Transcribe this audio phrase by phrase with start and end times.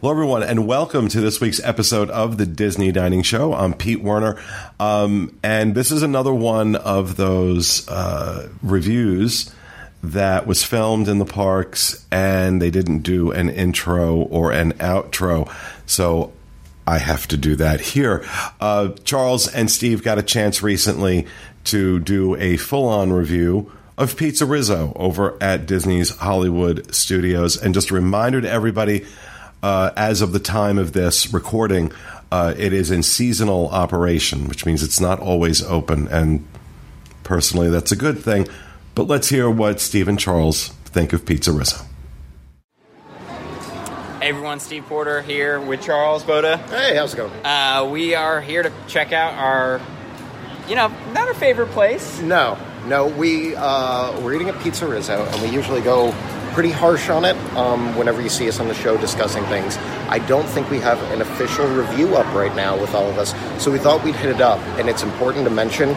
[0.00, 3.52] Hello, everyone, and welcome to this week's episode of the Disney Dining Show.
[3.52, 4.40] I'm Pete Werner,
[4.78, 9.52] um, and this is another one of those uh, reviews
[10.04, 15.52] that was filmed in the parks, and they didn't do an intro or an outro.
[15.84, 16.32] So
[16.86, 18.24] I have to do that here.
[18.60, 21.26] Uh, Charles and Steve got a chance recently
[21.64, 27.60] to do a full on review of PizzeRizzo over at Disney's Hollywood Studios.
[27.60, 29.04] And just a reminder to everybody
[29.62, 31.92] uh, as of the time of this recording,
[32.30, 36.08] uh, it is in seasonal operation, which means it's not always open.
[36.08, 36.46] And
[37.24, 38.46] personally, that's a good thing.
[38.94, 41.84] But let's hear what Steve and Charles think of PizzeRizzo.
[44.20, 46.58] Hey everyone, Steve Porter here with Charles Boda.
[46.68, 47.32] Hey, how's it going?
[47.46, 49.80] Uh, we are here to check out our,
[50.68, 52.20] you know, not our favorite place.
[52.20, 56.12] No, no, we uh, we're eating at PizzeRizzo, and we usually go
[56.58, 59.76] pretty harsh on it um, whenever you see us on the show discussing things.
[60.08, 63.32] I don't think we have an official review up right now with all of us,
[63.62, 64.58] so we thought we'd hit it up.
[64.76, 65.90] And it's important to mention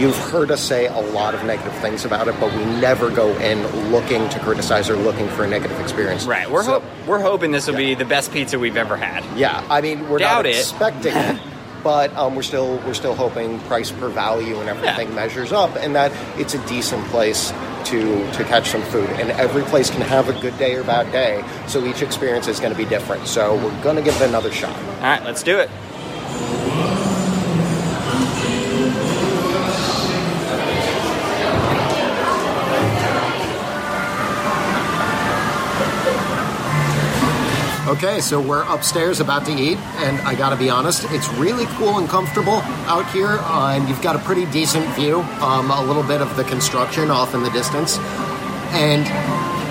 [0.00, 3.28] you've heard us say a lot of negative things about it, but we never go
[3.36, 6.24] in looking to criticize or looking for a negative experience.
[6.24, 6.50] Right.
[6.50, 9.24] We're So- ho- we're hoping this will be the best pizza we've ever had.
[9.38, 10.56] Yeah, I mean we're Doubt not it.
[10.56, 11.38] expecting it,
[11.84, 15.14] but um, we're still we're still hoping price per value and everything Yeah.
[15.14, 17.52] measures up, and that it's a decent place
[17.86, 19.08] to to catch some food.
[19.10, 22.60] And every place can have a good day or bad day, so each experience is
[22.60, 23.26] going to be different.
[23.26, 24.76] So we're going to give it another shot.
[24.76, 25.70] All right, let's do it.
[37.96, 41.96] Okay, so we're upstairs about to eat, and I gotta be honest, it's really cool
[41.96, 46.02] and comfortable out here, uh, and you've got a pretty decent view, um, a little
[46.02, 47.96] bit of the construction off in the distance,
[48.76, 49.06] and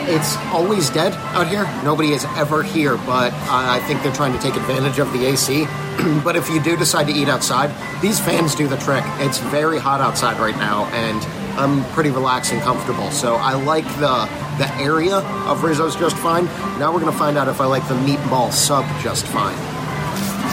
[0.09, 1.65] it's always dead out here.
[1.83, 5.27] Nobody is ever here, but I I think they're trying to take advantage of the
[5.27, 5.67] AC.
[6.23, 7.69] but if you do decide to eat outside,
[8.01, 9.03] these fans do the trick.
[9.19, 11.21] It's very hot outside right now, and
[11.57, 13.09] I'm pretty relaxed and comfortable.
[13.11, 15.17] So I like the the area
[15.47, 16.45] of Rizzo's just fine.
[16.79, 19.55] Now we're gonna find out if I like the meatball sub just fine.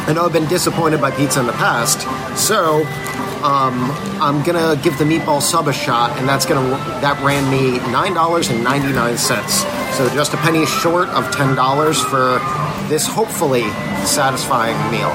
[0.08, 2.00] I know I've been disappointed by pizza in the past,
[2.36, 2.82] so
[3.44, 3.90] um,
[4.20, 6.68] I'm gonna give the meatball sub a shot, and that's gonna
[7.00, 9.64] that ran me nine dollars and ninety nine cents.
[9.96, 12.38] So just a penny short of ten dollars for
[12.88, 13.68] this hopefully
[14.04, 15.12] satisfying meal.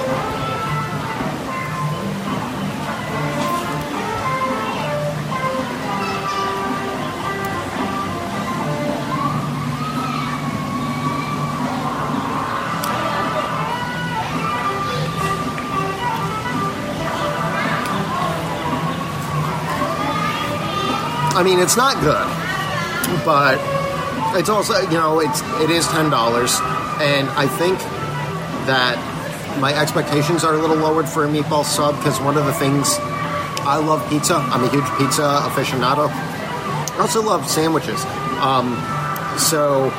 [21.37, 22.27] I mean, it's not good,
[23.23, 23.61] but
[24.35, 26.57] it's also you know it's it is ten dollars,
[26.97, 27.77] and I think
[28.65, 28.97] that
[29.61, 32.97] my expectations are a little lowered for a meatball sub because one of the things
[33.67, 34.35] I love pizza.
[34.35, 36.09] I'm a huge pizza aficionado.
[36.09, 38.01] I also love sandwiches.
[38.41, 38.73] Um,
[39.37, 39.93] so,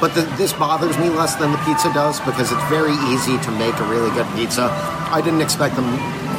[0.00, 3.50] but the, this bothers me less than the pizza does because it's very easy to
[3.58, 4.72] make a really good pizza.
[5.12, 5.82] I didn't expect the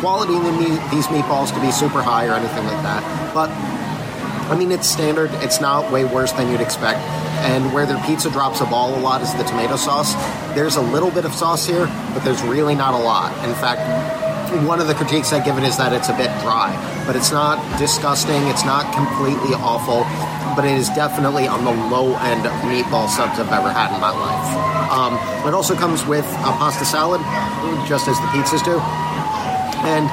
[0.01, 3.03] quality in the meat, these meatballs to be super high or anything like that,
[3.33, 3.51] but
[4.47, 5.31] I mean, it's standard.
[5.41, 6.99] It's not way worse than you'd expect.
[7.49, 10.13] And where their pizza drops a ball a lot is the tomato sauce.
[10.53, 13.33] There's a little bit of sauce here, but there's really not a lot.
[13.47, 13.81] In fact,
[14.67, 16.69] one of the critiques I give it is that it's a bit dry.
[17.07, 18.41] But it's not disgusting.
[18.47, 20.05] It's not completely awful.
[20.55, 23.99] But it is definitely on the low end of meatball subs I've ever had in
[23.99, 24.47] my life.
[24.93, 25.17] Um,
[25.47, 27.19] it also comes with a pasta salad,
[27.89, 28.77] just as the pizzas do.
[29.89, 30.05] And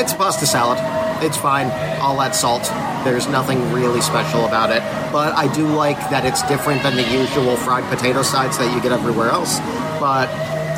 [0.00, 0.78] it's a pasta salad.
[1.20, 1.66] It's fine.
[2.00, 2.64] I'll add salt.
[3.04, 4.82] There's nothing really special about it.
[5.12, 8.80] But I do like that it's different than the usual fried potato sides that you
[8.80, 9.58] get everywhere else.
[9.98, 10.28] But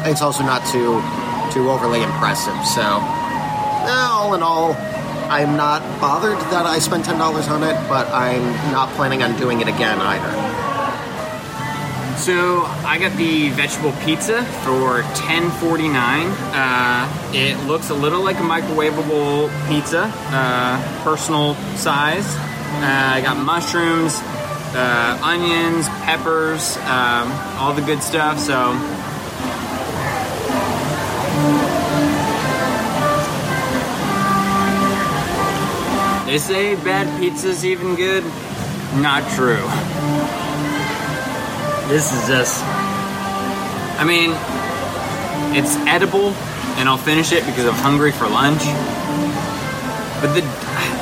[0.06, 1.02] it's also not too
[1.52, 2.56] too overly impressive.
[2.64, 4.74] So, all in all,
[5.28, 9.36] I'm not bothered that I spent ten dollars on it, but I'm not planning on
[9.38, 10.69] doing it again either.
[12.20, 16.26] So I got the vegetable pizza for ten forty nine.
[16.52, 22.26] Uh, it looks a little like a microwavable pizza, uh, personal size.
[22.36, 24.20] Uh, I got mushrooms,
[24.76, 28.38] uh, onions, peppers, um, all the good stuff.
[28.38, 28.74] So
[36.26, 38.24] they say bad pizza's even good.
[38.96, 39.66] Not true.
[41.90, 42.62] This is just.
[43.98, 44.30] I mean,
[45.56, 46.28] it's edible,
[46.78, 48.62] and I'll finish it because I'm hungry for lunch.
[50.22, 50.42] But the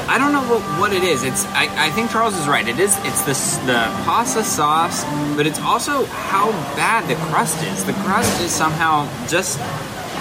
[0.09, 1.25] I don't know what, what it is.
[1.25, 2.67] It's I, I think Charles is right.
[2.67, 5.05] It is it's the the pasta sauce,
[5.37, 7.85] but it's also how bad the crust is.
[7.85, 9.59] The crust is somehow just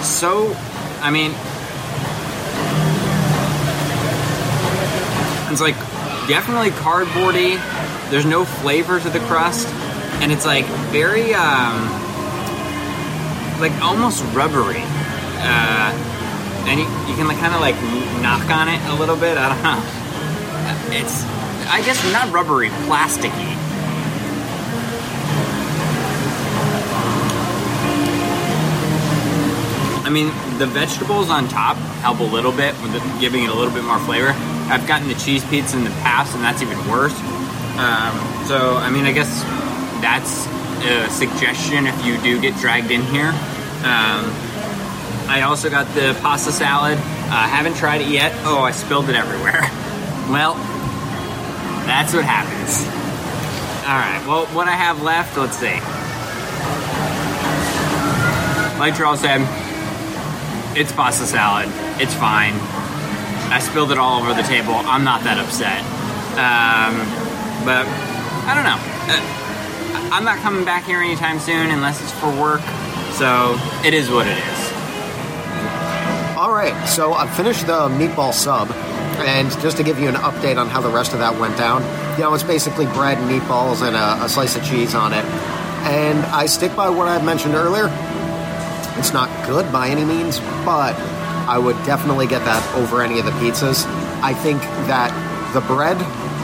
[0.04, 0.54] so.
[1.00, 1.30] I mean,
[5.50, 5.76] it's like
[6.28, 7.56] definitely cardboardy.
[8.10, 9.66] There's no flavor to the crust,
[10.20, 11.88] and it's like very um,
[13.60, 14.82] like almost rubbery.
[15.40, 15.92] Uh,
[16.66, 17.76] and you, you can like, kind of like
[18.20, 19.38] knock on it a little bit.
[19.38, 19.80] I don't know.
[20.96, 21.24] It's,
[21.70, 23.56] I guess, not rubbery, plasticky.
[30.04, 30.28] I mean,
[30.58, 32.74] the vegetables on top help a little bit
[33.20, 34.32] giving it a little bit more flavor.
[34.70, 37.14] I've gotten the cheese pizza in the past, and that's even worse.
[37.78, 38.16] Um,
[38.46, 39.44] so, I mean, I guess
[40.00, 40.46] that's
[40.84, 43.30] a suggestion if you do get dragged in here.
[43.84, 44.24] Um,
[45.28, 46.98] I also got the pasta salad.
[46.98, 48.32] I uh, haven't tried it yet.
[48.44, 49.60] Oh, I spilled it everywhere.
[50.30, 50.54] well,
[51.84, 52.86] that's what happens.
[53.86, 54.24] All right.
[54.26, 55.78] Well, what I have left, let's see.
[58.78, 59.40] Like Charles said,
[60.76, 61.68] it's pasta salad.
[62.00, 62.54] It's fine.
[63.50, 64.74] I spilled it all over the table.
[64.74, 65.80] I'm not that upset.
[66.38, 66.94] Um,
[67.64, 67.84] but
[68.46, 68.78] I don't know.
[69.08, 69.47] Uh,
[70.10, 72.62] I'm not coming back here anytime soon unless it's for work.
[73.12, 74.72] So it is what it is.
[76.36, 80.56] All right, so I've finished the meatball sub, and just to give you an update
[80.56, 81.82] on how the rest of that went down,
[82.16, 85.24] you know, it's basically bread and meatballs and a, a slice of cheese on it.
[85.84, 87.88] And I stick by what I mentioned earlier.
[88.98, 90.94] It's not good by any means, but
[91.48, 93.84] I would definitely get that over any of the pizzas.
[94.22, 95.10] I think that
[95.54, 95.96] the bread,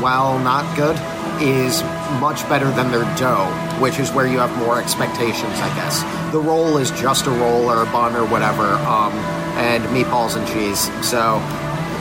[0.03, 0.97] while not good,
[1.43, 1.83] is
[2.21, 3.47] much better than their dough,
[3.81, 6.03] which is where you have more expectations, I guess.
[6.33, 8.65] The roll is just a roll or a bun or whatever.
[8.65, 9.13] Um,
[9.55, 10.91] and meatballs and cheese.
[11.09, 11.39] So,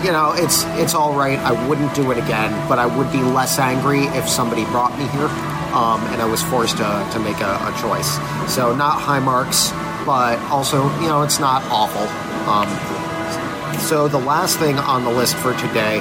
[0.04, 1.38] you know, it's it's all right.
[1.40, 5.06] I wouldn't do it again, but I would be less angry if somebody brought me
[5.10, 5.30] here
[5.74, 8.18] um, and I was forced to, to make a, a, choice.
[8.52, 9.72] So, not high marks,
[10.06, 12.06] but also, you know, it's not awful.
[12.50, 12.70] Um,
[13.80, 16.00] so, the last thing on the list for today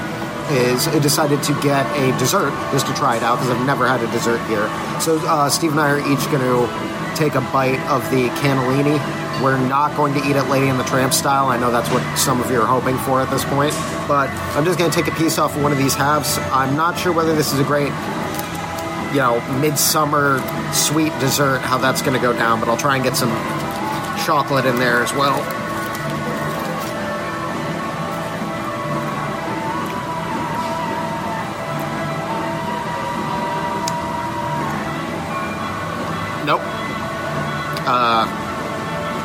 [0.50, 4.02] is decided to get a dessert just to try it out because I've never had
[4.02, 4.66] a dessert here.
[5.00, 8.98] So, uh, Steve and I are each going to take a bite of the cannellini
[9.40, 11.46] we're not going to eat it Lady in the Tramp style.
[11.46, 13.72] I know that's what some of you are hoping for at this point.
[14.06, 16.38] But I'm just going to take a piece off of one of these halves.
[16.52, 17.90] I'm not sure whether this is a great,
[19.10, 20.38] you know, midsummer
[20.72, 23.30] sweet dessert, how that's going to go down, but I'll try and get some
[24.24, 25.62] chocolate in there as well.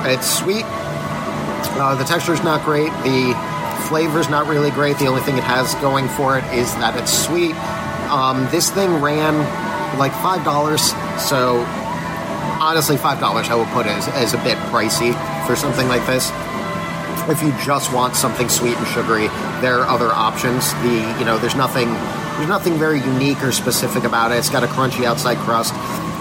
[0.07, 0.65] It's sweet.
[1.79, 2.91] Uh, the texture's not great.
[3.03, 3.35] The
[3.87, 4.97] flavor's not really great.
[4.97, 7.55] The only thing it has going for it is that it's sweet.
[8.09, 9.35] Um, this thing ran
[9.99, 11.63] like five dollars, so
[12.59, 15.13] honestly, five dollars I would put as, as a bit pricey
[15.45, 16.31] for something like this.
[17.29, 19.27] If you just want something sweet and sugary,
[19.59, 20.71] there are other options.
[20.83, 21.91] The you know there's nothing
[22.37, 24.35] there's nothing very unique or specific about it.
[24.35, 25.73] It's got a crunchy outside crust,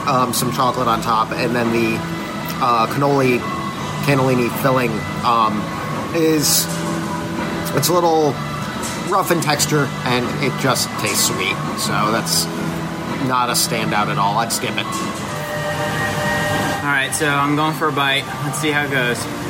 [0.09, 1.97] um, some chocolate on top, and then the
[2.59, 3.39] uh, cannoli
[4.06, 4.93] cannellini filling
[5.25, 5.58] um,
[6.14, 6.64] is
[7.76, 8.31] it's a little
[9.11, 11.56] rough in texture and it just tastes sweet.
[11.79, 12.47] So that's
[13.26, 14.38] not a standout at all.
[14.38, 14.87] I'd skip it.
[16.85, 18.25] All right, so I'm going for a bite.
[18.44, 19.45] Let's see how it goes.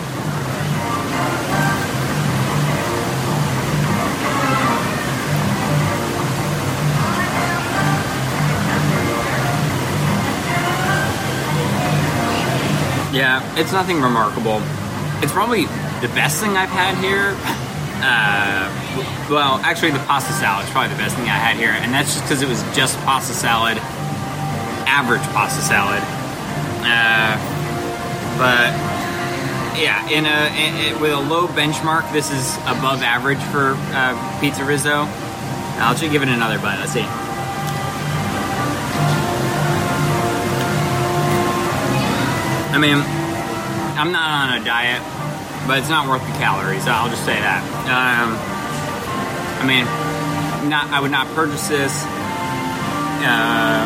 [13.17, 14.61] Yeah, it's nothing remarkable.
[15.25, 15.65] It's probably
[16.05, 17.33] the best thing I've had here.
[18.05, 18.69] Uh,
[19.33, 22.13] well, actually, the pasta salad is probably the best thing I had here, and that's
[22.13, 23.79] just because it was just pasta salad,
[24.85, 26.03] average pasta salad.
[26.85, 27.41] Uh,
[28.37, 28.77] but
[29.81, 35.09] yeah, in a in, with a low benchmark, this is above average for uh, PizzeRizzo.
[35.81, 36.81] I'll just give it another bite.
[36.81, 37.26] Let's see.
[42.77, 43.01] I mean,
[43.97, 45.01] I'm not on a diet,
[45.65, 46.85] but it's not worth the calories.
[46.87, 47.65] I'll just say that.
[47.89, 48.37] Um,
[49.57, 49.89] I mean,
[50.69, 52.05] not I would not purchase this.
[53.25, 53.81] Uh,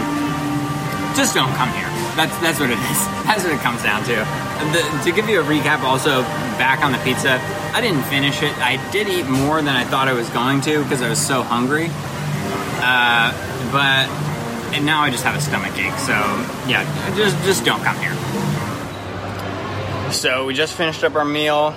[1.15, 1.87] just don't come here.
[2.19, 3.01] That's that's what it is.
[3.31, 4.27] That's what it comes down to.
[4.75, 6.23] The, to give you a recap, also
[6.59, 7.39] back on the pizza,
[7.71, 8.59] I didn't finish it.
[8.59, 11.43] I did eat more than I thought I was going to because I was so
[11.47, 11.87] hungry.
[12.83, 13.31] Uh,
[13.71, 14.11] but
[14.75, 15.95] and now I just have a stomach ache.
[16.03, 16.19] So
[16.67, 16.83] yeah,
[17.15, 18.50] just just don't come here.
[20.13, 21.75] So we just finished up our meal.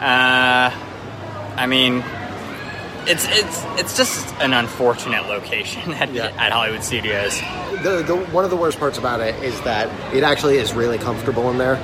[0.00, 0.70] Uh,
[1.56, 2.02] I mean,
[3.06, 6.26] it's it's it's just an unfortunate location at, Yeah.
[6.38, 7.38] at Hollywood Studios.
[7.82, 10.98] the, the one of the worst parts about it is that it actually is really
[10.98, 11.76] comfortable in there.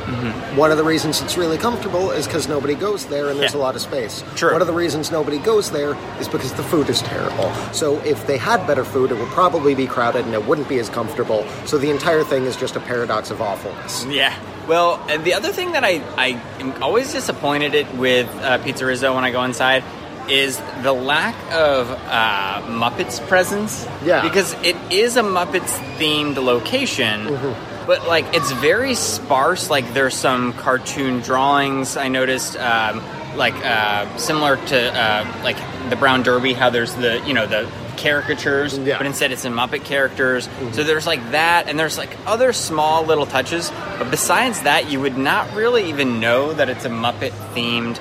[0.56, 3.60] One of the reasons it's really comfortable is because nobody goes there and there's Yeah.
[3.60, 4.24] a lot of space.
[4.36, 4.52] True.
[4.52, 7.52] One of the reasons nobody goes there is because the food is terrible.
[7.72, 10.78] So if they had better food, it would probably be crowded and it wouldn't be
[10.78, 11.44] as comfortable.
[11.66, 14.04] So the entire thing is just a paradox of awfulness.
[14.06, 14.34] Yeah.
[14.68, 16.26] Well, and the other thing that I, I
[16.60, 19.82] am always disappointed it with uh, PizzeRizzo when I go inside
[20.28, 23.86] is the lack of uh, Muppets presence.
[24.04, 24.22] Yeah.
[24.22, 27.56] Because it is a Muppets themed location.
[27.86, 29.70] But like it's very sparse.
[29.70, 33.02] Like there's some cartoon drawings I noticed, um,
[33.38, 35.56] like uh, similar to uh, like
[35.88, 36.52] the Brown Derby.
[36.52, 37.66] How there's the you know the
[37.98, 38.96] caricatures, Yeah.
[38.96, 40.48] but instead it's in Muppet characters.
[40.72, 43.70] So there's like that, and there's like other small little touches.
[43.98, 47.98] But besides that, you would not really even know that it's a Muppet themed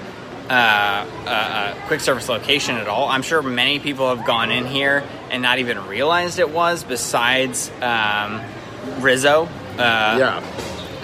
[0.50, 3.10] uh, uh, uh, quick service location at all.
[3.10, 6.86] I'm sure many people have gone in here and not even realized it was.
[6.86, 8.42] Besides um,
[9.00, 9.44] Rizzo,
[9.78, 10.42] uh, Yeah.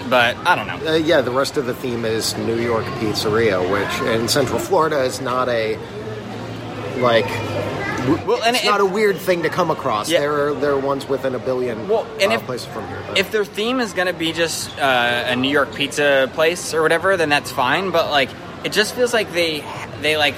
[0.08, 0.92] but I don't know.
[0.92, 5.02] Uh, yeah, the rest of the theme is New York pizzeria, which in Central Florida
[5.02, 5.76] is not a
[7.00, 7.26] like
[8.26, 10.08] Well, and it's it- not a weird thing to come across.
[10.10, 10.20] Yeah.
[10.20, 13.02] There are there are ones within a billion Well, and uh, if- places from here.
[13.06, 16.74] but- if their theme is going to be just uh, a New York pizza place
[16.74, 17.90] or whatever, then that's fine.
[17.90, 18.30] But like,
[18.64, 19.64] it just feels like they
[20.00, 20.34] they like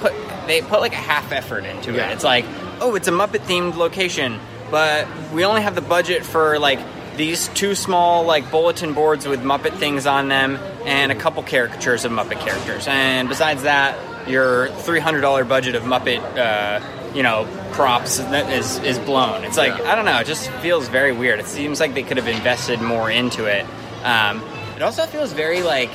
[0.00, 0.12] put
[0.46, 2.10] they put like a half effort into Yeah.
[2.10, 2.14] it.
[2.14, 2.44] It's like,
[2.80, 4.38] oh, it's a Muppet themed location,
[4.70, 6.78] but we only have the budget for like
[7.16, 12.04] these two small like bulletin boards with Muppet things on them and a couple caricatures
[12.04, 12.86] of Muppet characters.
[12.88, 13.96] And besides that,
[14.30, 16.20] your three hundred dollar budget of Muppet.
[16.36, 16.80] Uh,
[17.14, 19.42] you know, props that is is blown.
[19.44, 19.90] It's like Yeah.
[19.92, 20.18] I don't know.
[20.20, 21.40] It just feels very weird.
[21.40, 23.66] It seems like they could have invested more into it.
[24.04, 24.40] Um,
[24.76, 25.90] it also feels very like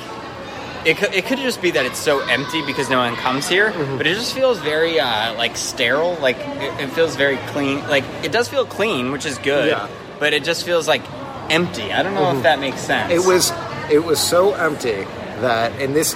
[0.84, 3.70] it could, it could just be that it's so empty because no one comes here,
[3.72, 3.96] Mm-hmm.
[3.96, 6.16] but it just feels very uh, like sterile.
[6.20, 7.80] Like it, it feels very clean.
[7.88, 9.68] Like it does feel clean, which is good.
[9.70, 9.78] Yeah.
[9.88, 10.18] Mm-hmm.
[10.20, 11.02] But it just feels like
[11.50, 11.92] empty.
[11.92, 13.10] I don't know if that makes sense.
[13.10, 13.52] It was
[13.90, 15.04] it was so empty
[15.40, 16.14] that and this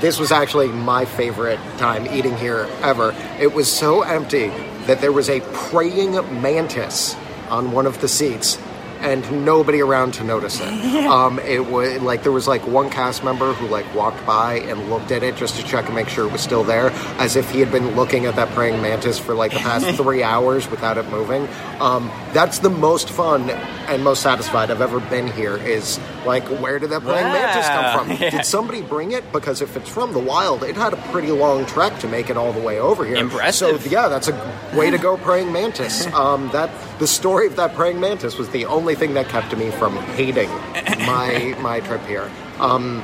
[0.00, 3.14] this was actually my favorite time eating here ever.
[3.40, 4.48] It was so empty
[4.86, 6.12] that there was a praying
[6.42, 7.16] mantis
[7.48, 8.58] on one of the seats
[9.00, 10.66] and nobody around to notice it.
[11.06, 14.90] Um, it was like there was like one cast member who like walked by and
[14.90, 17.48] looked at it just to check and make sure it was still there, as if
[17.50, 20.98] he had been looking at that praying mantis for like the past three hours without
[20.98, 21.48] it moving.
[21.80, 25.56] Um, that's the most fun and most satisfied I've ever been here.
[25.56, 28.16] Is like, where did that praying mantis come from?
[28.20, 28.30] Yeah.
[28.36, 29.30] Did somebody bring it?
[29.32, 32.36] Because if it's from the wild, it had a pretty long trek to make it
[32.36, 33.16] all the way over here.
[33.16, 33.82] Impressive.
[33.82, 36.06] So yeah, that's a way to go, praying mantis.
[36.08, 39.70] Um, that the story of that praying mantis was the only thing that kept me
[39.70, 40.48] from hating
[41.06, 42.30] my my trip here.
[42.58, 43.02] Um,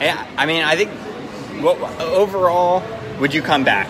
[0.00, 0.26] yeah.
[0.36, 0.90] I mean, I think
[1.62, 2.82] what overall
[3.20, 3.88] would you come back?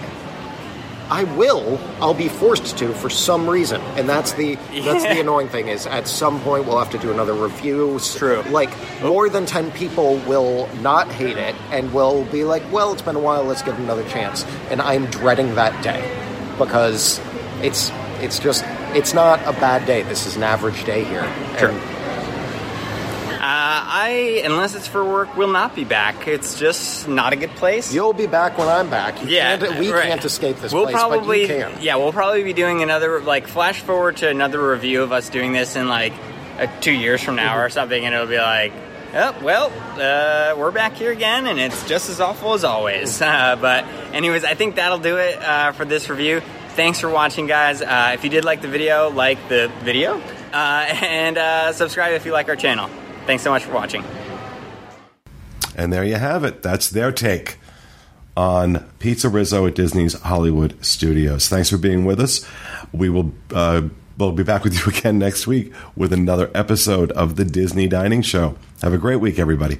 [1.10, 1.78] I will.
[2.00, 5.68] I'll be forced to for some reason, and that's the that's the annoying thing.
[5.68, 8.00] Is at some point we'll have to do another review.
[8.16, 8.42] True.
[8.48, 8.70] Like
[9.02, 13.16] more than ten people will not hate it, and will be like, "Well, it's been
[13.16, 13.44] a while.
[13.44, 16.00] Let's give it another chance." And I'm dreading that day
[16.58, 17.20] because
[17.62, 17.90] it's
[18.22, 18.64] it's just
[18.94, 20.02] it's not a bad day.
[20.02, 21.22] This is an average day here.
[21.58, 21.70] Sure.
[21.70, 21.80] And
[23.42, 26.28] Uh, I, unless it's for work, will not be back.
[26.28, 27.92] It's just not a good place.
[27.92, 29.20] You'll be back when I'm back.
[29.20, 30.04] You yeah, can't, we right.
[30.04, 31.82] can't escape this we'll place, probably, but you can.
[31.82, 35.52] Yeah, we'll probably be doing another like flash forward to another review of us doing
[35.52, 36.12] this in like
[36.60, 38.72] uh, two years from now or something, and it'll be like,
[39.12, 43.20] oh, well, uh, we're back here again, and it's just as awful as always.
[43.32, 46.42] Uh, but anyways, I think that'll do it uh, for this review.
[46.74, 47.82] Thanks for watching, guys.
[47.82, 50.18] Uh, if you did like the video, like the video,
[50.52, 52.88] uh, and uh, subscribe if you like our channel.
[53.26, 54.02] Thanks so much for watching.
[55.76, 56.62] And there you have it.
[56.62, 57.58] That's their take
[58.36, 61.48] on PizzeRizzo at Disney's Hollywood Studios.
[61.48, 62.46] Thanks for being with us.
[62.90, 63.82] We will uh,
[64.16, 68.22] we'll be back with you again next week with another episode of the Disney Dining
[68.22, 68.56] Show.
[68.80, 69.78] Have a great week, everybody.